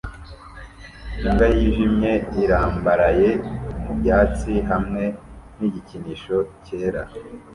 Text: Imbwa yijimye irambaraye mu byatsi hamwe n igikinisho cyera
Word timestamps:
Imbwa 1.21 1.45
yijimye 1.55 2.11
irambaraye 2.43 3.29
mu 3.83 3.93
byatsi 3.99 4.51
hamwe 4.69 5.03
n 5.57 5.59
igikinisho 5.67 6.37
cyera 6.65 7.01